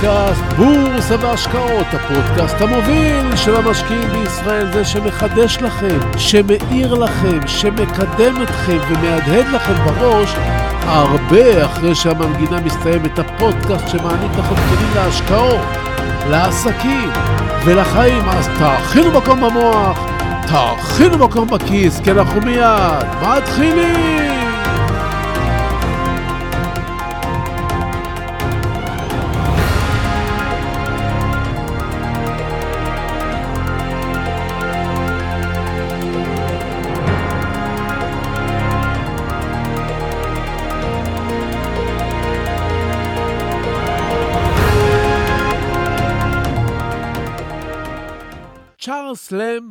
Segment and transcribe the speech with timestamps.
[0.00, 8.78] פודקאסט בורסה והשקעות, הפודקאסט המוביל של המשקיעים בישראל, זה שמחדש לכם, שמאיר לכם, שמקדם אתכם
[8.88, 10.34] ומהדהד לכם בראש
[10.86, 15.60] הרבה אחרי שהמנגינה מסתיימת, הפודקאסט שמעניק לכם כלים להשקעות,
[16.30, 17.10] לעסקים
[17.64, 18.28] ולחיים.
[18.28, 19.98] אז תאכינו מקום במוח,
[20.46, 24.39] תאכינו מקום בכיס, כי אנחנו מיד מתחילים!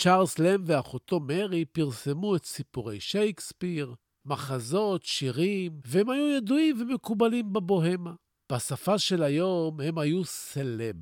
[0.00, 8.14] צ'ארלס לם ואחותו מרי פרסמו את סיפורי שייקספיר, מחזות, שירים, והם היו ידועים ומקובלים בבוהמה.
[8.52, 10.96] בשפה של היום הם היו סלב.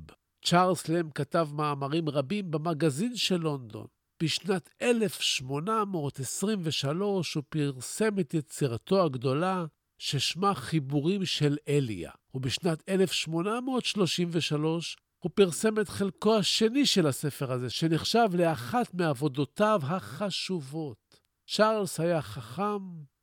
[0.49, 3.87] צ'ארלס לם כתב מאמרים רבים במגזין של לונדון.
[4.23, 9.65] בשנת 1823 הוא פרסם את יצירתו הגדולה,
[9.97, 18.29] ששמה חיבורים של אליה, ובשנת 1833 הוא פרסם את חלקו השני של הספר הזה, שנחשב
[18.33, 21.19] לאחת מעבודותיו החשובות.
[21.47, 22.81] צ'ארלס היה חכם,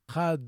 [0.09, 0.39] חד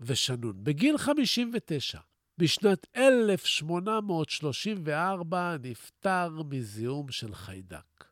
[0.00, 0.64] ושנון.
[0.64, 1.98] בגיל 59
[2.38, 8.04] בשנת 1834 נפטר מזיהום של חיידק.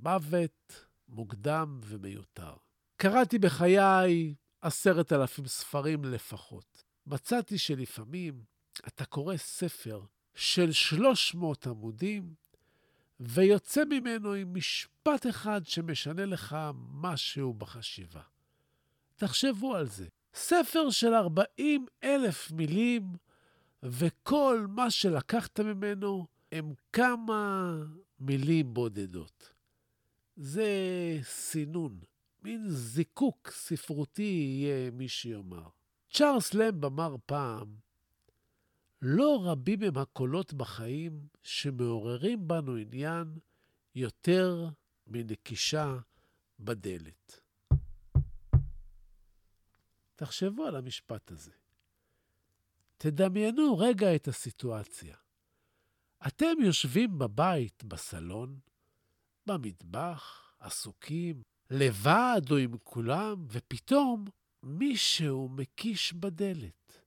[0.00, 2.54] מוות מוקדם ומיותר.
[2.96, 6.84] קראתי בחיי עשרת אלפים ספרים לפחות.
[7.06, 8.44] מצאתי שלפעמים
[8.86, 10.02] אתה קורא ספר
[10.34, 12.34] של 300 עמודים,
[13.20, 16.56] ויוצא ממנו עם משפט אחד שמשנה לך
[16.92, 18.22] משהו בחשיבה.
[19.16, 20.06] תחשבו על זה.
[20.34, 23.12] ספר של 40 אלף מילים
[23.84, 27.76] וכל מה שלקחת ממנו הם כמה
[28.20, 29.52] מילים בודדות.
[30.36, 30.68] זה
[31.22, 32.00] סינון,
[32.42, 35.68] מין זיקוק ספרותי יהיה מי שיאמר.
[36.10, 37.74] צ'ארלס למב אמר פעם,
[39.02, 43.38] לא רבים הם הקולות בחיים שמעוררים בנו עניין
[43.94, 44.68] יותר
[45.06, 45.98] מנקישה
[46.60, 47.40] בדלת.
[50.16, 51.63] תחשבו על המשפט הזה.
[52.96, 55.16] תדמיינו רגע את הסיטואציה.
[56.26, 58.58] אתם יושבים בבית, בסלון,
[59.46, 64.24] במטבח, עסוקים, לבד או עם כולם, ופתאום
[64.62, 67.00] מישהו מקיש בדלת.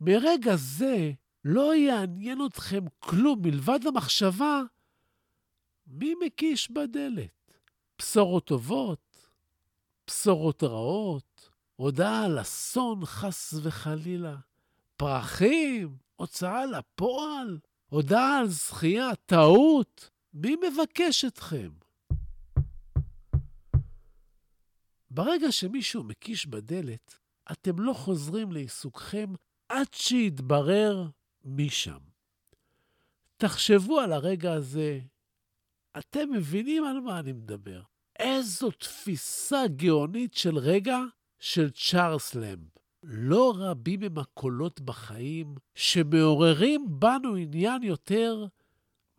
[0.00, 1.12] מרגע זה
[1.44, 4.62] לא יעניין אתכם כלום מלבד המחשבה
[5.86, 7.52] מי מקיש בדלת.
[7.98, 9.28] בשורות טובות,
[10.06, 14.36] בשורות רעות, הודעה על אסון חס וחלילה.
[14.96, 20.10] פרחים, הוצאה לפועל, הודעה על זכייה, טעות.
[20.34, 21.70] מי מבקש אתכם?
[25.10, 27.18] ברגע שמישהו מקיש בדלת,
[27.52, 29.32] אתם לא חוזרים לעיסוקכם
[29.68, 31.08] עד שיתברר
[31.44, 31.98] מי שם.
[33.36, 35.00] תחשבו על הרגע הזה,
[35.98, 37.82] אתם מבינים על מה אני מדבר.
[38.18, 40.98] איזו תפיסה גאונית של רגע
[41.38, 42.75] של צ'ארלס למב.
[43.08, 48.46] לא רבים הם הקולות בחיים שמעוררים בנו עניין יותר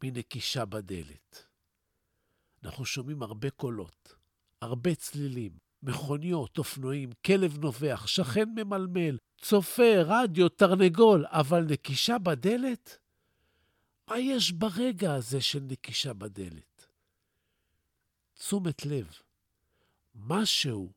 [0.04, 1.46] מנקישה בדלת.
[2.64, 4.16] אנחנו שומעים הרבה קולות,
[4.62, 5.52] הרבה צלילים,
[5.84, 12.98] מכוניות, אופנועים, כלב נובח, שכן ממלמל, צופה, רדיו, תרנגול, אבל נקישה בדלת?
[14.10, 16.88] מה יש ברגע הזה של נקישה בדלת?
[18.34, 19.08] תשומת לב.
[20.16, 20.92] משהו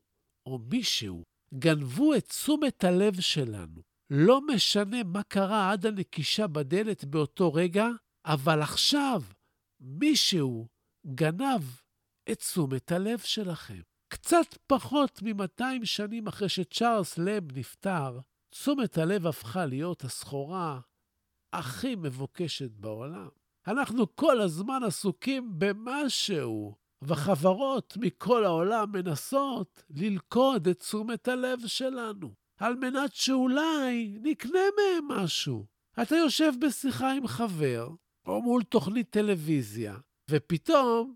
[0.45, 1.23] או מישהו
[1.53, 3.81] גנבו את תשומת הלב שלנו.
[4.09, 7.87] לא משנה מה קרה עד הנקישה בדלת באותו רגע,
[8.25, 9.21] אבל עכשיו
[9.79, 10.67] מישהו
[11.15, 11.61] גנב
[12.31, 13.81] את תשומת הלב שלכם.
[14.13, 18.19] קצת פחות מ-200 שנים אחרי שצ'ארלס לב נפטר,
[18.49, 20.79] תשומת הלב הפכה להיות הסחורה
[21.53, 23.29] הכי מבוקשת בעולם.
[23.67, 32.75] אנחנו כל הזמן עסוקים במשהו, וחברות מכל העולם מנסות ללכוד את תשומת הלב שלנו, על
[32.75, 35.65] מנת שאולי נקנה מהם משהו.
[36.01, 37.89] אתה יושב בשיחה עם חבר,
[38.25, 39.97] או מול תוכנית טלוויזיה,
[40.29, 41.15] ופתאום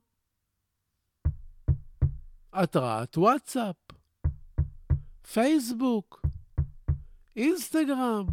[2.54, 3.76] התראת וואטסאפ,
[5.34, 6.22] פייסבוק,
[7.36, 8.26] אינסטגרם,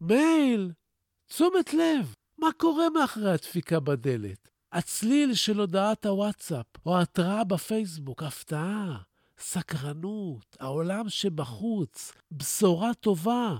[0.00, 0.72] מייל,
[1.26, 2.14] תשומת לב.
[2.38, 4.53] מה קורה מאחורי הדפיקה בדלת?
[4.74, 8.98] הצליל של הודעת הוואטסאפ, או ההתראה בפייסבוק, הפתעה,
[9.38, 13.56] סקרנות, העולם שבחוץ, בשורה טובה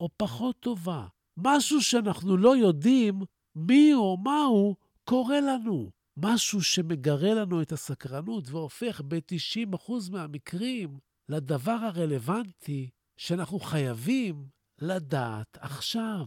[0.00, 1.06] או פחות טובה.
[1.36, 3.22] משהו שאנחנו לא יודעים
[3.56, 5.90] מי או מהו קורה לנו.
[6.16, 10.98] משהו שמגרה לנו את הסקרנות והופך ב-90% מהמקרים
[11.28, 14.46] לדבר הרלוונטי שאנחנו חייבים
[14.78, 16.26] לדעת עכשיו.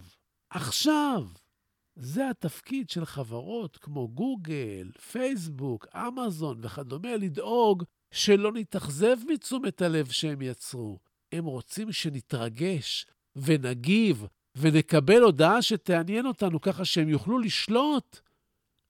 [0.49, 1.27] עכשיו.
[1.95, 10.41] זה התפקיד של חברות כמו גוגל, פייסבוק, אמזון וכדומה, לדאוג שלא נתאכזב מתשומת הלב שהם
[10.41, 10.99] יצרו.
[11.31, 13.05] הם רוצים שנתרגש
[13.35, 14.25] ונגיב
[14.55, 18.19] ונקבל הודעה שתעניין אותנו ככה שהם יוכלו לשלוט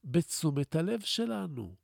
[0.04, 1.75] בתשומת הלב שלנו.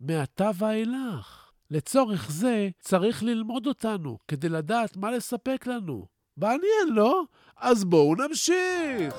[0.00, 1.50] מעתה ואילך.
[1.70, 6.06] לצורך זה צריך ללמוד אותנו כדי לדעת מה לספק לנו.
[6.36, 7.22] מעניין, לא?
[7.56, 9.14] אז בואו נמשיך.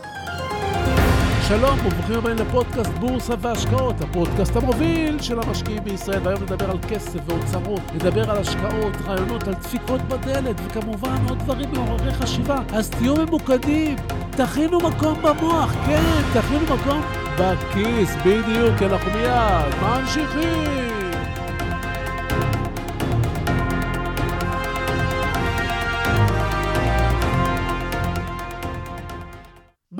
[1.49, 6.19] שלום וברוכים הבאים לפודקאסט בורסה והשקעות, הפודקאסט המוביל של המשקיעים בישראל.
[6.23, 11.69] והיום נדבר על כסף ואוצרות, נדבר על השקעות, רעיונות, על דפיקות בדלת, וכמובן עוד דברים
[11.73, 12.57] מעוררי חשיבה.
[12.73, 13.95] אז תהיו ממוקדים,
[14.31, 17.01] תכינו מקום במוח, כן, תכינו מקום
[17.37, 21.08] בכיס, בדיוק, אנחנו מיד ממשיכים.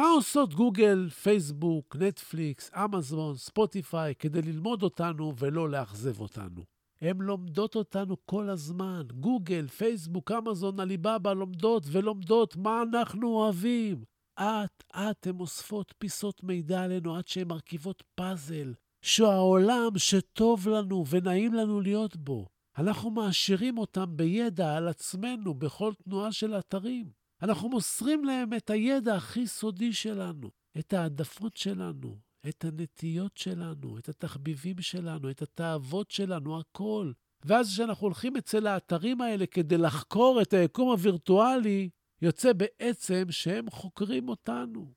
[0.09, 6.61] מה עושות גוגל, פייסבוק, נטפליקס, אמזון, ספוטיפיי כדי ללמוד אותנו ולא לאכזב אותנו?
[7.01, 9.01] הן לומדות אותנו כל הזמן.
[9.19, 14.03] גוגל, פייסבוק, אמזון, עליבאבא לומדות ולומדות מה אנחנו אוהבים.
[14.39, 21.81] אט-אט הן אוספות פיסות מידע עלינו עד שהן מרכיבות פאזל, שהעולם שטוב לנו ונעים לנו
[21.81, 22.45] להיות בו.
[22.77, 27.18] אנחנו מעשירים אותם בידע על עצמנו בכל תנועה של אתרים.
[27.41, 30.49] אנחנו מוסרים להם את הידע הכי סודי שלנו,
[30.79, 32.17] את העדפות שלנו,
[32.49, 37.11] את הנטיות שלנו, את התחביבים שלנו, את התאוות שלנו, הכל.
[37.45, 41.89] ואז כשאנחנו הולכים אצל האתרים האלה כדי לחקור את היקום הווירטואלי,
[42.21, 44.93] יוצא בעצם שהם חוקרים אותנו.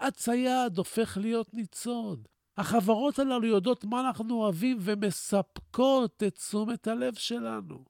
[0.00, 2.28] הצייד הופך להיות ניצוד.
[2.56, 7.84] החברות הללו יודעות מה אנחנו אוהבים ומספקות את תשומת הלב שלנו,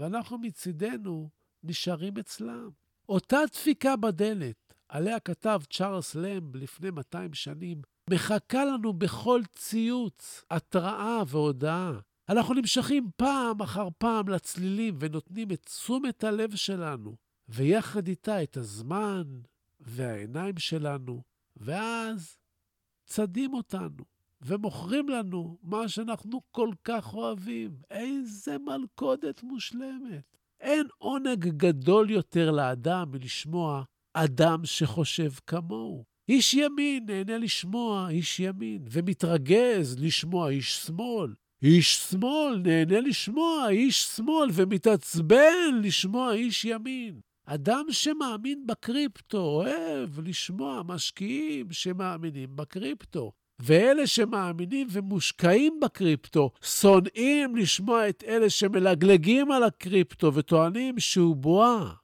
[0.00, 1.30] ואנחנו מצידנו
[1.62, 2.70] נשארים אצלם.
[3.08, 11.22] אותה דפיקה בדלת, עליה כתב צ'ארלס למב לפני 200 שנים, מחכה לנו בכל ציוץ, התראה
[11.28, 11.92] והודעה.
[12.28, 17.16] אנחנו נמשכים פעם אחר פעם לצלילים ונותנים את תשומת הלב שלנו,
[17.48, 19.22] ויחד איתה את הזמן
[19.80, 21.22] והעיניים שלנו,
[21.56, 22.36] ואז
[23.06, 24.04] צדים אותנו
[24.42, 27.70] ומוכרים לנו מה שאנחנו כל כך אוהבים.
[27.90, 30.37] איזה מלכודת מושלמת.
[30.60, 33.82] אין עונג גדול יותר לאדם מלשמוע
[34.14, 36.04] אדם שחושב כמוהו.
[36.28, 41.34] איש ימין נהנה לשמוע איש ימין, ומתרגז לשמוע איש שמאל.
[41.62, 47.20] איש שמאל נהנה לשמוע איש שמאל, ומתעצבן לשמוע איש ימין.
[47.46, 53.32] אדם שמאמין בקריפטו אוהב לשמוע משקיעים שמאמינים בקריפטו.
[53.60, 61.94] ואלה שמאמינים ומושקעים בקריפטו שונאים לשמוע את אלה שמלגלגים על הקריפטו וטוענים שהוא בועה.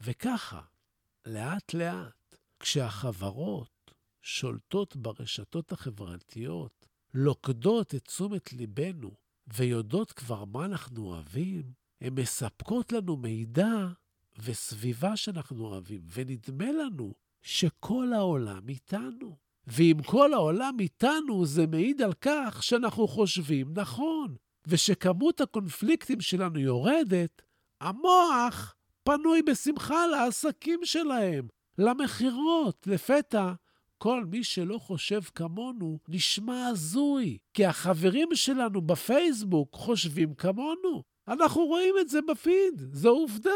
[0.00, 0.60] וככה,
[1.26, 9.10] לאט-לאט, כשהחברות שולטות ברשתות החברתיות, לוקדות את תשומת ליבנו
[9.46, 13.88] ויודעות כבר מה אנחנו אוהבים, הן מספקות לנו מידע
[14.38, 19.49] וסביבה שאנחנו אוהבים, ונדמה לנו שכל העולם איתנו.
[19.72, 24.34] ואם כל העולם איתנו, זה מעיד על כך שאנחנו חושבים נכון.
[24.66, 27.42] ושכמות הקונפליקטים שלנו יורדת,
[27.80, 28.74] המוח
[29.04, 31.48] פנוי בשמחה לעסקים שלהם,
[31.78, 32.86] למכירות.
[32.86, 33.52] לפתע,
[33.98, 41.02] כל מי שלא חושב כמונו נשמע הזוי, כי החברים שלנו בפייסבוק חושבים כמונו.
[41.28, 43.50] אנחנו רואים את זה בפיד, זו עובדה.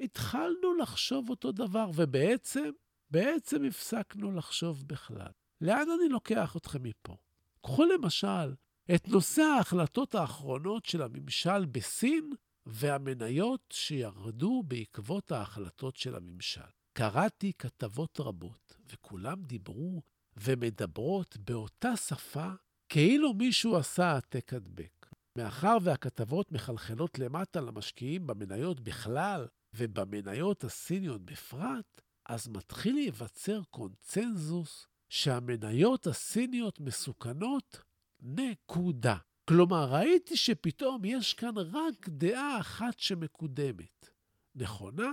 [0.00, 2.70] התחלנו לחשוב אותו דבר, ובעצם,
[3.10, 5.30] בעצם הפסקנו לחשוב בכלל.
[5.60, 7.16] לאן אני לוקח אתכם מפה?
[7.62, 8.54] קחו למשל
[8.94, 12.30] את נושא ההחלטות האחרונות של הממשל בסין
[12.66, 16.60] והמניות שירדו בעקבות ההחלטות של הממשל.
[16.92, 20.02] קראתי כתבות רבות, וכולם דיברו
[20.36, 22.48] ומדברות באותה שפה
[22.88, 25.06] כאילו מישהו עשה העתק הדבק.
[25.36, 36.06] מאחר והכתבות מחלחלות למטה למשקיעים במניות בכלל ובמניות הסיניות בפרט, אז מתחיל להיווצר קונצנזוס שהמניות
[36.06, 37.80] הסיניות מסוכנות,
[38.20, 39.16] נקודה.
[39.48, 44.10] כלומר, ראיתי שפתאום יש כאן רק דעה אחת שמקודמת.
[44.54, 45.10] נכונה?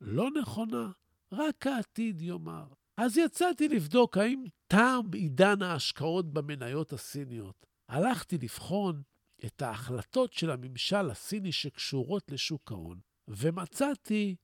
[0.00, 0.90] לא נכונה,
[1.32, 2.66] רק העתיד יאמר.
[2.96, 7.66] אז יצאתי לבדוק האם תם עידן ההשקעות במניות הסיניות.
[7.88, 9.02] הלכתי לבחון
[9.44, 14.36] את ההחלטות של הממשל הסיני שקשורות לשוק ההון, ומצאתי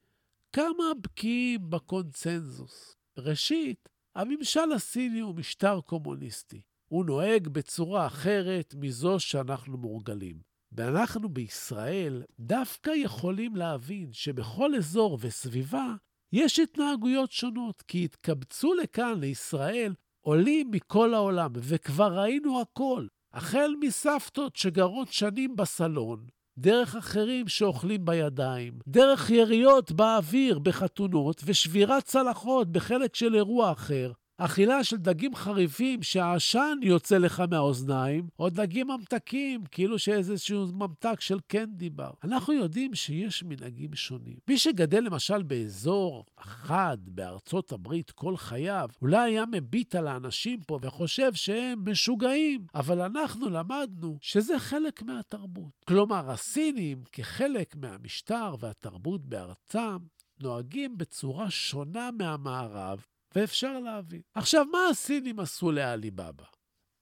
[0.53, 2.97] כמה בקיאים בקונצנזוס.
[3.19, 6.61] ראשית, הממשל הסיני הוא משטר קומוניסטי.
[6.89, 10.55] הוא נוהג בצורה אחרת מזו שאנחנו מורגלים.
[10.73, 15.95] ואנחנו בישראל דווקא יכולים להבין שבכל אזור וסביבה
[16.33, 24.57] יש התנהגויות שונות, כי התקבצו לכאן, לישראל, עולים מכל העולם, וכבר ראינו הכל, החל מסבתות
[24.57, 26.27] שגרות שנים בסלון,
[26.59, 34.85] דרך אחרים שאוכלים בידיים, דרך יריות באוויר בחתונות ושבירת צלחות בחלק של אירוע אחר, אכילה
[34.85, 41.91] של דגים חריפים שהעשן יוצא לך מהאוזניים, או דגים ממתקים, כאילו שאיזשהו ממתק של קנדי
[41.91, 42.11] בר.
[42.25, 44.37] אנחנו יודעים שיש מנהגים שונים.
[44.49, 50.79] מי שגדל למשל באזור אחד בארצות הברית כל חייו, אולי היה מביט על האנשים פה
[50.83, 55.85] וחושב שהם משוגעים, אבל אנחנו למדנו שזה חלק מהתרבות.
[55.89, 59.97] כלומר, הסינים, כחלק מהמשטר והתרבות בארצם,
[60.43, 64.23] נוהגים בצורה שונה מהמערב, ואפשר להבין.
[64.35, 66.45] עכשיו, מה הסינים עשו לעליבאבא?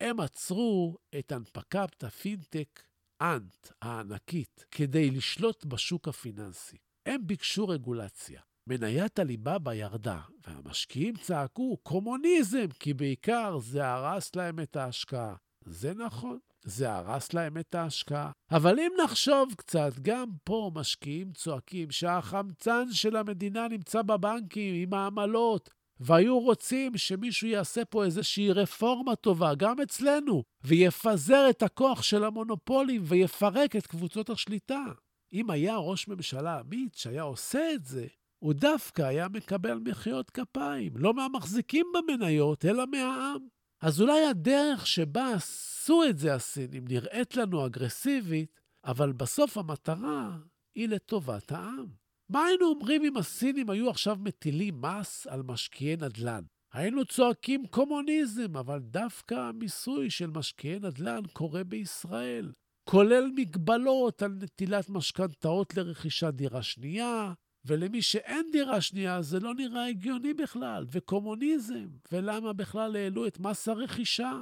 [0.01, 2.83] הם עצרו את הנפקת הפינטק
[3.21, 6.77] אנט הענקית כדי לשלוט בשוק הפיננסי.
[7.07, 8.41] הם ביקשו רגולציה.
[8.67, 15.35] מניית עליבאבא ירדה, והמשקיעים צעקו קומוניזם, כי בעיקר זה הרס להם את ההשקעה.
[15.65, 18.31] זה נכון, זה הרס להם את ההשקעה.
[18.51, 25.71] אבל אם נחשוב קצת, גם פה משקיעים צועקים שהחמצן של המדינה נמצא בבנקים עם העמלות,
[26.05, 33.03] והיו רוצים שמישהו יעשה פה איזושהי רפורמה טובה, גם אצלנו, ויפזר את הכוח של המונופולים
[33.05, 34.85] ויפרק את קבוצות השליטה.
[35.33, 38.07] אם היה ראש ממשלה אמיץ שהיה עושה את זה,
[38.39, 43.47] הוא דווקא היה מקבל מחיאות כפיים, לא מהמחזיקים במניות, אלא מהעם.
[43.81, 50.39] אז אולי הדרך שבה עשו את זה הסינים נראית לנו אגרסיבית, אבל בסוף המטרה
[50.75, 52.02] היא לטובת העם.
[52.33, 56.43] מה היינו אומרים אם הסינים היו עכשיו מטילים מס על משקיעי נדל"ן?
[56.73, 62.53] היינו צועקים קומוניזם, אבל דווקא המיסוי של משקיעי נדל"ן קורה בישראל,
[62.85, 67.33] כולל מגבלות על נטילת משכנתאות לרכישת דירה שנייה,
[67.65, 73.69] ולמי שאין דירה שנייה זה לא נראה הגיוני בכלל, וקומוניזם, ולמה בכלל העלו את מס
[73.69, 74.33] הרכישה?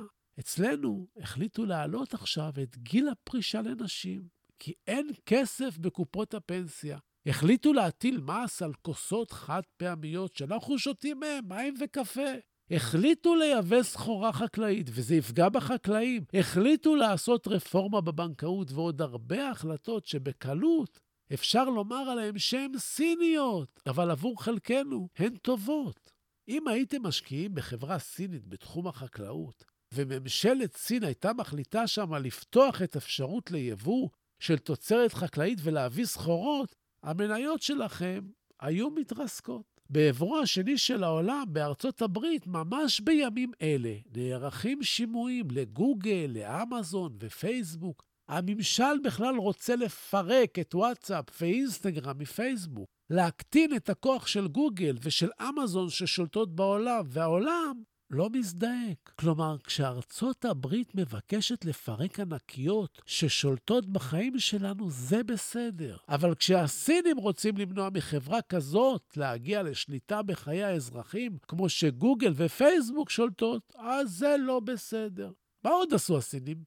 [0.40, 4.22] אצלנו החליטו להעלות עכשיו את גיל הפרישה לנשים,
[4.58, 6.98] כי אין כסף בקופות הפנסיה.
[7.26, 12.30] החליטו להטיל מס על כוסות חד פעמיות שאנחנו שותים מהן מים וקפה.
[12.70, 16.24] החליטו לייבא סחורה חקלאית, וזה יפגע בחקלאים.
[16.34, 21.00] החליטו לעשות רפורמה בבנקאות ועוד הרבה החלטות שבקלות
[21.34, 26.10] אפשר לומר עליהן שהן סיניות, אבל עבור חלקנו הן טובות.
[26.48, 33.50] אם הייתם משקיעים בחברה סינית בתחום החקלאות, וממשלת סין הייתה מחליטה שמה לפתוח את אפשרות
[33.50, 34.08] ליבוא
[34.42, 38.20] של תוצרת חקלאית ולהביא סחורות, המניות שלכם
[38.60, 39.80] היו מתרסקות.
[39.90, 48.02] בעברו השני של העולם, בארצות הברית, ממש בימים אלה, נערכים שימועים לגוגל, לאמזון ופייסבוק.
[48.28, 55.90] הממשל בכלל רוצה לפרק את וואטסאפ ואינסטגרם מפייסבוק, להקטין את הכוח של גוגל ושל אמזון
[55.90, 59.12] ששולטות בעולם, והעולם לא מזדעק.
[59.16, 65.96] כלומר, כשארצות הברית מבקשת לפרק ענקיות ששולטות בחיים שלנו, זה בסדר.
[66.08, 74.10] אבל כשהסינים רוצים למנוע מחברה כזאת להגיע לשליטה בחיי האזרחים, כמו שגוגל ופייסבוק שולטות, אז
[74.10, 75.32] זה לא בסדר.
[75.64, 76.64] מה עוד עשו הסינים?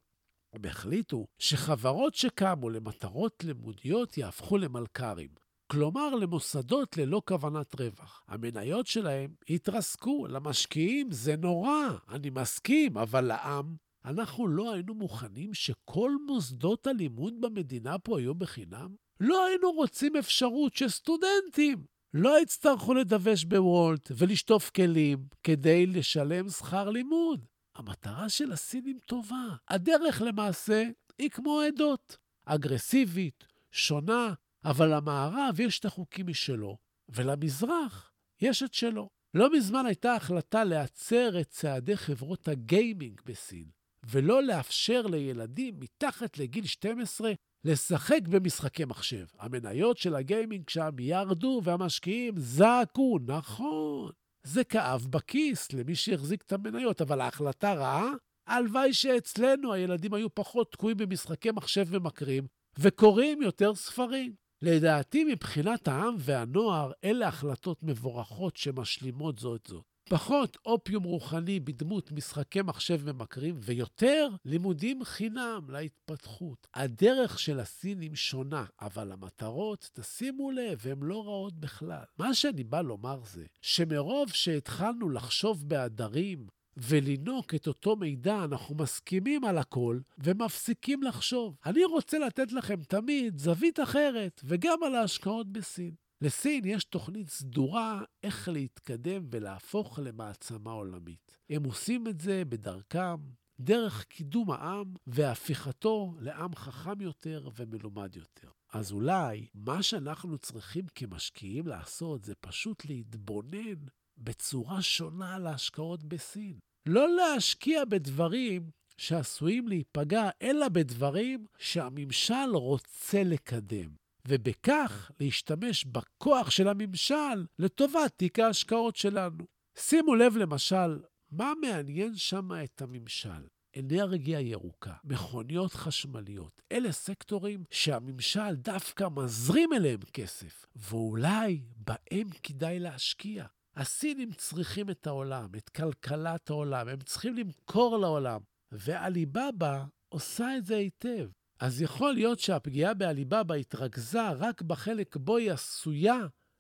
[0.54, 5.43] הם החליטו שחברות שקמו למטרות לימודיות יהפכו למלכ"רים.
[5.68, 8.24] כלומר למוסדות ללא כוונת רווח.
[8.28, 16.12] המניות שלהם התרסקו, למשקיעים זה נורא, אני מסכים, אבל לעם, אנחנו לא היינו מוכנים שכל
[16.26, 18.96] מוסדות הלימוד במדינה פה היו בחינם?
[19.20, 27.46] לא היינו רוצים אפשרות שסטודנטים לא יצטרכו לדווש בוולט ולשטוף כלים כדי לשלם שכר לימוד.
[27.76, 29.56] המטרה של הסינים טובה.
[29.70, 34.34] הדרך למעשה היא כמו עדות, אגרסיבית, שונה,
[34.66, 36.78] אבל למערב יש את החוקים משלו,
[37.10, 39.10] ולמזרח יש את שלו.
[39.34, 43.66] לא מזמן הייתה החלטה להצר את צעדי חברות הגיימינג בסין,
[44.06, 47.32] ולא לאפשר לילדים מתחת לגיל 12
[47.64, 49.26] לשחק במשחקי מחשב.
[49.40, 54.12] המניות של הגיימינג שם ירדו והמשקיעים זעקו, נכון.
[54.44, 58.12] זה כאב בכיס למי שהחזיק את המניות, אבל ההחלטה רעה?
[58.48, 62.48] הלוואי שאצלנו הילדים היו פחות תקועים במשחקי מחשב ומקרים,
[62.80, 64.43] וקוראים יותר ספרים.
[64.66, 69.84] לדעתי, מבחינת העם והנוער, אלה החלטות מבורכות שמשלימות זו את זו.
[70.10, 76.68] פחות אופיום רוחני בדמות משחקי מחשב ממכרים, ויותר לימודים חינם להתפתחות.
[76.74, 82.04] הדרך של הסינים שונה, אבל המטרות, תשימו לב, הן לא רעות בכלל.
[82.18, 89.46] מה שאני בא לומר זה, שמרוב שהתחלנו לחשוב בעדרים, ולינוק את אותו מידע, אנחנו מסכימים
[89.46, 91.56] על הכל ומפסיקים לחשוב.
[91.66, 95.96] אני רוצה לתת לכם תמיד זווית אחרת, וגם על ההשקעות בסין.
[96.22, 101.38] לסין יש תוכנית סדורה איך להתקדם ולהפוך למעצמה עולמית.
[101.50, 103.16] הם עושים את זה בדרכם,
[103.60, 108.50] דרך קידום העם והפיכתו לעם חכם יותר ומלומד יותר.
[108.74, 113.86] אז אולי מה שאנחנו צריכים כמשקיעים לעשות זה פשוט להתבונן
[114.18, 116.60] בצורה שונה על ההשקעות בסין.
[116.86, 123.90] לא להשקיע בדברים שעשויים להיפגע, אלא בדברים שהממשל רוצה לקדם.
[124.28, 129.44] ובכך להשתמש בכוח של הממשל לטובת תיק ההשקעות שלנו.
[129.78, 131.00] שימו לב למשל,
[131.32, 133.48] מה מעניין שם את הממשל?
[133.80, 136.62] אנרגיה ירוקה, מכוניות חשמליות.
[136.72, 143.46] אלה סקטורים שהממשל דווקא מזרים אליהם כסף, ואולי בהם כדאי להשקיע.
[143.76, 150.78] הסינים צריכים את העולם, את כלכלת העולם, הם צריכים למכור לעולם, ועליבאבא עושה את זה
[150.78, 151.30] היטב.
[151.60, 156.20] אז יכול להיות שהפגיעה בעליבאבא התרכזה רק בחלק בו היא עשויה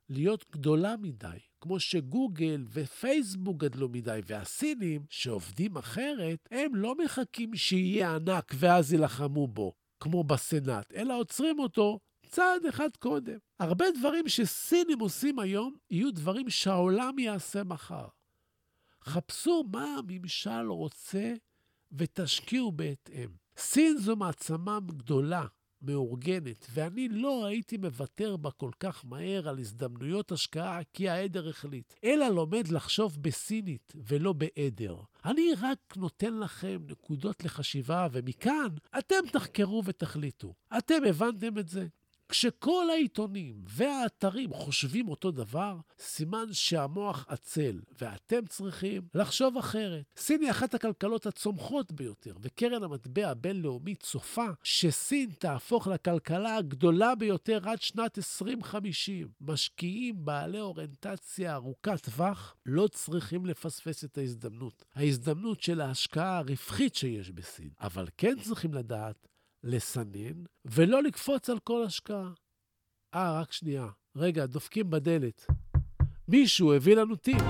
[0.09, 8.15] להיות גדולה מדי, כמו שגוגל ופייסבוק גדלו מדי, והסינים, שעובדים אחרת, הם לא מחכים שיהיה
[8.15, 11.99] ענק ואז יילחמו בו, כמו בסנאט, אלא עוצרים אותו
[12.33, 13.37] צעד אחד קודם.
[13.59, 18.07] הרבה דברים שסינים עושים היום, יהיו דברים שהעולם יעשה מחר.
[19.03, 21.33] חפשו מה הממשל רוצה
[21.91, 23.29] ותשקיעו בהתאם.
[23.57, 25.45] סין זו מעצמה גדולה,
[25.81, 31.93] מאורגנת, ואני לא הייתי מוותר בה כל כך מהר על הזדמנויות השקעה כי העדר החליט,
[32.03, 34.95] אלא לומד לחשוב בסינית ולא בעדר.
[35.25, 38.67] אני רק נותן לכם נקודות לחשיבה, ומכאן
[38.97, 40.53] אתם תחקרו ותחליטו.
[40.77, 41.87] אתם הבנתם את זה?
[42.33, 50.03] כשכל העיתונים והאתרים חושבים אותו דבר, סימן שהמוח עצל, ואתם צריכים לחשוב אחרת.
[50.17, 57.59] סין היא אחת הכלכלות הצומחות ביותר, וקרן המטבע הבינלאומית צופה שסין תהפוך לכלכלה הגדולה ביותר
[57.69, 59.27] עד שנת 2050.
[59.41, 64.85] משקיעים בעלי אוריינטציה ארוכת טווח לא צריכים לפספס את ההזדמנות.
[64.95, 67.69] ההזדמנות של ההשקעה הרווחית שיש בסין.
[67.81, 69.27] אבל כן צריכים לדעת
[69.63, 72.29] לסנן, ולא לקפוץ על כל השקעה.
[73.15, 73.87] אה, רק שנייה.
[74.15, 75.45] רגע, דופקים בדלת.
[76.27, 77.41] מישהו הביא לנו טיפ.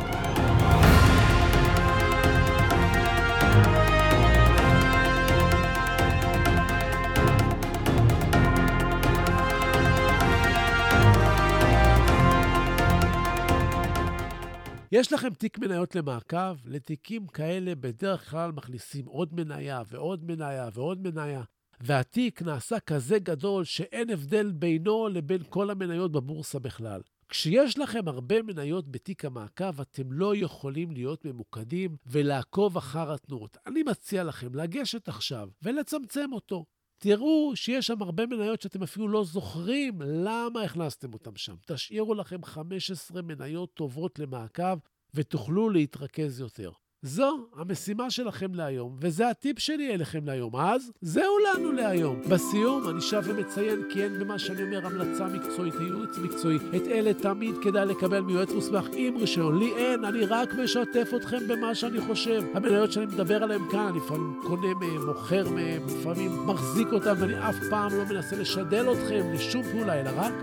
[14.91, 16.55] יש לכם תיק מניות למעקב?
[16.65, 21.43] לתיקים כאלה בדרך כלל מכניסים עוד מניה ועוד מניה ועוד מניה.
[21.85, 27.01] והתיק נעשה כזה גדול שאין הבדל בינו לבין כל המניות בבורסה בכלל.
[27.29, 33.57] כשיש לכם הרבה מניות בתיק המעקב, אתם לא יכולים להיות ממוקדים ולעקוב אחר התנועות.
[33.67, 36.65] אני מציע לכם לגשת עכשיו ולצמצם אותו.
[36.97, 41.55] תראו שיש שם הרבה מניות שאתם אפילו לא זוכרים למה הכנסתם אותם שם.
[41.67, 44.77] תשאירו לכם 15 מניות טובות למעקב
[45.13, 46.71] ותוכלו להתרכז יותר.
[47.03, 50.55] זו המשימה שלכם להיום, וזה הטיפ שלי אליכם להיום.
[50.55, 52.21] אז זהו לנו להיום.
[52.29, 56.57] בסיום, אני שב ומציין כי אין במה שאני אומר המלצה מקצועית, ייעוץ מקצועי.
[56.57, 59.59] את אלה תמיד כדאי לקבל מיועץ מוסמך עם רישיון.
[59.59, 62.43] לי אין, אני רק משתף אתכם במה שאני חושב.
[62.53, 67.49] המניות שאני מדבר עליהן כאן, אני לפעמים קונה מהם, מוכר מהם, לפעמים מחזיק אותם, ואני
[67.49, 70.33] אף פעם לא מנסה לשדל אתכם לשום פעולה, אלא רק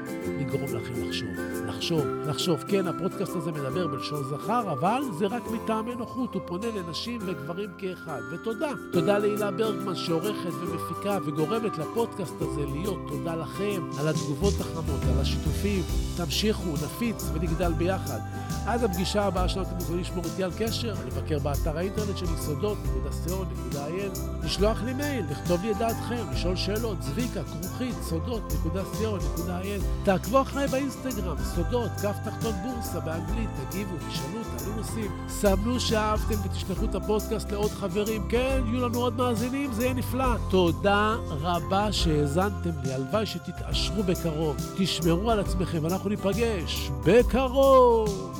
[0.40, 1.30] לגרום לכם לחשוב.
[1.66, 2.64] לחשוב, לחשוב.
[2.68, 6.36] כן, הפודקאסט הזה מדבר בלשון זכר, אבל זה רק מטעמי נוחות.
[6.50, 8.20] הוא שפונה לנשים וגברים כאחד.
[8.32, 8.70] ותודה.
[8.92, 12.98] תודה להילה ברגמן שעורכת ומפיקה וגורמת לפודקאסט הזה להיות.
[13.08, 15.82] תודה לכם על התגובות החמות, על השיתופים.
[16.16, 18.18] תמשיכו, נפיץ ונגדל ביחד.
[18.66, 24.44] עד הפגישה הבאה שלנו אתם יכולים לשמור איתי על קשר, לבקר באתר האינטרנט שלי סודות.co.il,
[24.44, 30.04] לשלוח לי מייל, לכתוב לי את דעתכם, לשאול שאלות, צביקה, כרוכית, סודות.co.il.
[30.04, 35.10] תעקבו אחריי באינסטגרם, סודות, כף תחתון בורסה באנגלית, תגיבו, תשאלו, תעלו נושאים.
[35.28, 38.28] סמנו שאהבתם ותשלחו את הפודקאסט לעוד חברים.
[38.28, 40.36] כן, יהיו לנו עוד מאזינים, זה יהיה נפלא.
[40.50, 44.56] תודה רבה שהאזנתם לי, הלוואי שתתעשרו בקרוב.
[44.78, 48.36] תשמרו על עצמכם, אנחנו ניפגש בקרוב.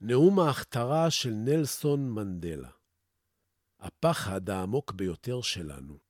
[0.00, 2.68] נאום ההכתרה של נלסון מנדלה.
[3.80, 6.09] הפחד העמוק ביותר שלנו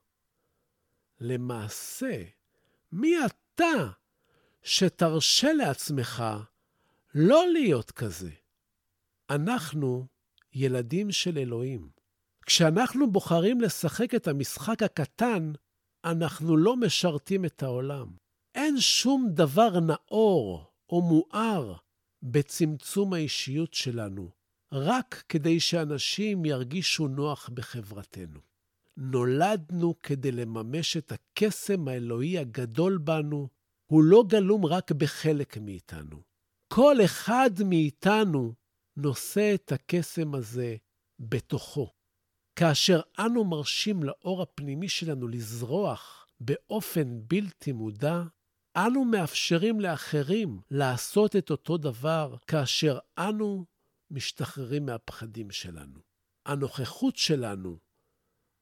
[1.21, 2.23] למעשה,
[2.91, 3.89] מי אתה
[4.63, 6.23] שתרשה לעצמך
[7.15, 8.29] לא להיות כזה?
[9.29, 10.07] אנחנו
[10.53, 11.89] ילדים של אלוהים.
[12.45, 15.51] כשאנחנו בוחרים לשחק את המשחק הקטן,
[16.05, 18.07] אנחנו לא משרתים את העולם.
[18.55, 21.75] אין שום דבר נאור או מואר
[22.23, 24.29] בצמצום האישיות שלנו,
[24.71, 28.50] רק כדי שאנשים ירגישו נוח בחברתנו.
[29.03, 33.49] נולדנו כדי לממש את הקסם האלוהי הגדול בנו,
[33.91, 36.21] הוא לא גלום רק בחלק מאיתנו.
[36.73, 38.53] כל אחד מאיתנו
[38.97, 40.75] נושא את הקסם הזה
[41.19, 41.91] בתוכו.
[42.55, 48.23] כאשר אנו מרשים לאור הפנימי שלנו לזרוח באופן בלתי מודע,
[48.77, 53.65] אנו מאפשרים לאחרים לעשות את אותו דבר כאשר אנו
[54.11, 55.99] משתחררים מהפחדים שלנו.
[56.45, 57.77] הנוכחות שלנו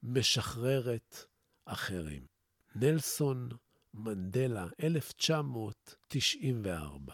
[0.04, 1.26] משחררת
[1.66, 2.26] אחרים.
[2.76, 3.50] נלסון
[3.94, 7.14] מנדלה, 1994